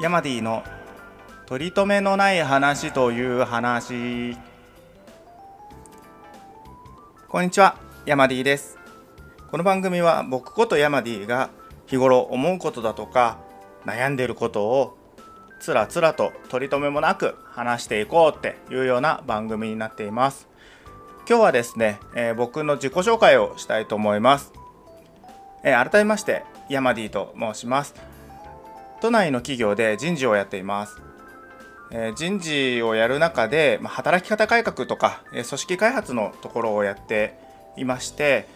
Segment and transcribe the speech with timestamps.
[0.00, 0.64] ヤマディの
[1.44, 4.34] 取り留めのない話という話。
[7.28, 8.78] こんにちはヤマディです。
[9.50, 11.50] この番組は僕ことヤマディが
[11.86, 13.40] 日頃思うことだとか
[13.84, 14.96] 悩んでいることを
[15.60, 20.48] つらつらと取り留めもなく話していこうっていうような番組になっています。
[21.28, 24.50] 今日はですね、えー、僕の自己紹介をしたいと思います、
[25.62, 28.09] えー、改めましてヤマディと申します。
[29.00, 31.00] 都内の企業で人事をやっています。
[31.90, 37.34] え人事をやる中で、ま働き方改革とか、え組織開発のところをやって
[37.76, 38.46] いまして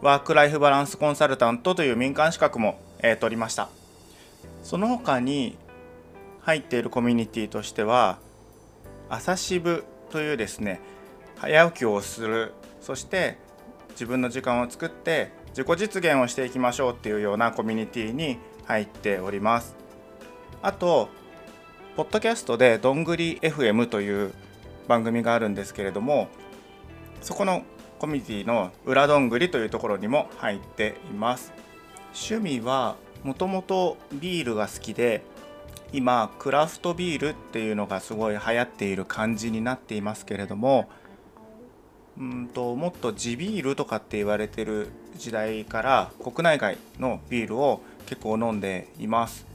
[0.00, 3.68] ワーク・ライフ・バランス・コンサルタントという民間資格も、え取りました
[4.62, 5.56] その他に
[6.42, 8.18] 入っているコミュニティとしては
[9.08, 10.80] 朝渋というですね
[11.36, 13.38] 早起きをするそして
[13.90, 19.76] 自分の時間を作って自己実現をしていきましょうっていうようなコミュニティに入っております。
[20.62, 21.08] あと
[21.96, 24.32] ポッドキャストでどんぐり FM という
[24.88, 26.28] 番組があるんですけれども
[27.20, 27.62] そこの
[27.98, 31.52] コミュニティの裏どんぐりというところにも入っています。
[32.14, 35.22] 趣味はもともとビールが好きで
[35.92, 40.88] 今クラフトビールっていうのがすごい流行っている感じになっていますけれども
[42.18, 49.46] うんともっと地ビールとかって言われてる時代から国内外のビールを結構飲んでいます。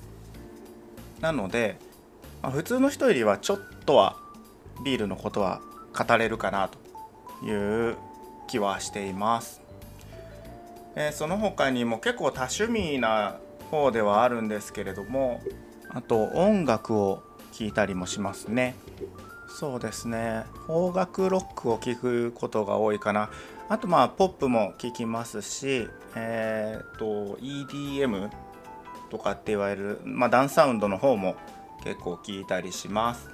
[1.22, 1.78] なので、
[2.42, 4.17] まあ、普通の人よりはちょっとは
[4.84, 5.62] ビールのことは
[5.98, 7.98] 語れるかなという
[8.48, 9.62] 気はしています、
[10.95, 13.38] えー、その他にも結構多趣味な
[13.72, 15.42] 方ではあるんですけれども
[15.90, 18.75] あと音楽を聴いたりもしますね。
[19.48, 20.44] そうですね。
[20.68, 23.31] 邦楽ロックを聴くことが多いかな。
[23.69, 28.29] あとまあポップも聴きますしえ、ー、と EDM
[29.09, 31.35] とかって言われる、まあ、ダンサウンドの方も
[31.83, 33.29] 結構聞いたりします。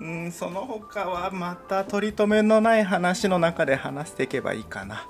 [0.00, 5.06] うんその他はまた取り留めのない話の中で話していけばいいかな。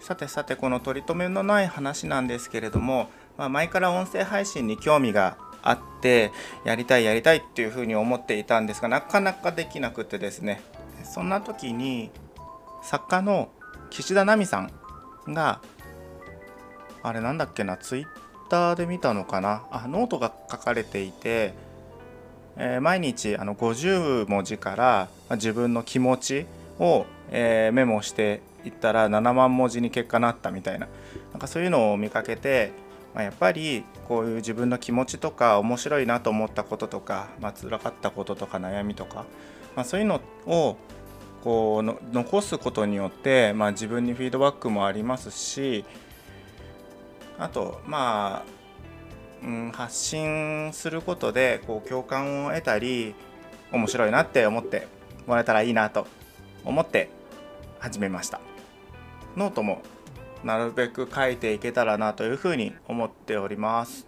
[0.00, 6.32] さてさてこの取り留めのない話なんですけれども、まあ、前から音声配信に興味があって
[6.64, 10.62] やりたいやりたいっていうふうに思っていたんですがなかなかできなくてですね。
[11.12, 12.10] そんな時に
[12.82, 13.48] 作家の
[13.90, 15.60] 岸田奈美さんが
[17.02, 18.06] あれなんだっけなツイッ
[18.48, 19.64] ターで見たのかな？
[19.72, 21.54] あノートが書かれていて、
[22.56, 26.46] えー、毎日あの50文字から、自分の気持ち
[26.78, 30.88] を、えー、メモしていったら7万文字に結果なったみたいな。
[31.32, 32.72] なんかそういうのを見かけて、
[33.14, 39.24] まあ、やっぱりこういう自分の気持ちとか面白いなと思ったこととか、まあ辛かったこととか悩みとか、
[39.74, 40.76] まあ、そういうのを
[41.42, 45.84] こうの残すことによって、まあ、自分にフィードバックもありますし
[47.38, 48.44] あとま
[49.42, 53.14] あ、うん、発信することでこう共感を得たり
[53.72, 54.86] 面白いなって思って
[55.26, 56.06] もらえたらいいなと
[56.64, 57.10] 思って
[57.78, 58.40] 始めました。
[59.36, 59.80] ノートも
[60.44, 64.06] なるべく書いていけたらなというふうに思っております。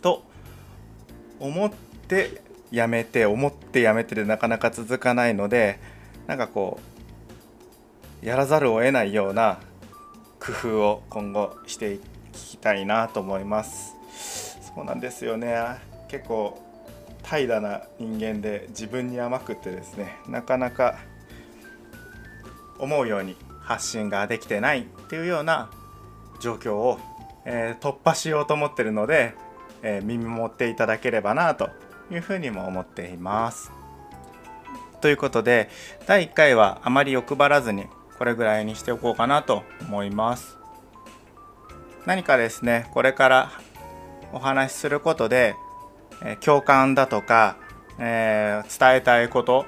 [0.00, 0.24] と
[1.38, 1.70] 思っ
[2.08, 5.78] てやめて思ってやめてでなかなか続かないので
[6.26, 6.80] なんかこ
[8.22, 9.58] うやらざるを得ないような
[10.38, 12.00] 工夫を今後してい
[12.32, 13.96] きたいなと思います。
[14.74, 15.56] そうなんですよね。
[16.08, 16.62] 結構
[17.22, 20.98] 怠惰な人間で自分に甘くってですねなかなか
[22.78, 25.70] 思うように発信ができてないっていうような
[26.40, 26.98] 状況を、
[27.44, 29.34] えー、突破しようと思ってるので、
[29.82, 31.68] えー、見守っていただければなと
[32.10, 33.72] いうふうにも思っています。
[35.00, 35.68] ということで
[36.06, 37.86] 第1回はあまり欲張らずに
[38.18, 40.58] これぐらいにしておこうかなと思います
[42.06, 43.52] 何かですねこれから
[44.32, 45.56] お話しすることで、
[46.22, 47.56] え共感だとか、
[47.98, 49.66] えー、伝えたいこと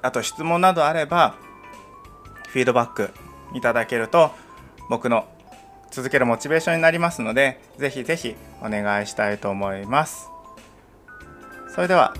[0.00, 1.34] あと質問などあれば
[2.48, 3.10] フィードバック
[3.54, 4.30] いただけると
[4.88, 5.26] 僕の
[5.90, 10.29] 続けるモチベーションになりますのでぜひぜひお願いしたいと思います
[11.80, 12.12] それでは。